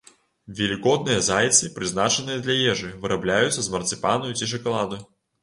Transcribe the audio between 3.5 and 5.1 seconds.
з марцыпану ці шакаладу.